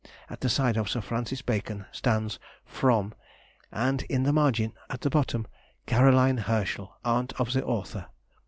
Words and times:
At 0.31 0.41
the 0.41 0.49
side 0.49 0.77
of 0.77 0.89
Sir 0.89 0.99
Francis 0.99 1.43
Bacon 1.43 1.85
stands 1.91 2.39
"from" 2.65 3.13
and 3.71 4.01
in 4.09 4.23
the 4.23 4.33
margin 4.33 4.73
at 4.89 5.01
the 5.01 5.11
bottom, 5.11 5.45
"Caroline 5.85 6.37
Herschel, 6.37 6.97
aunt 7.05 7.33
of 7.39 7.53
the 7.53 7.63
author." 7.63 8.07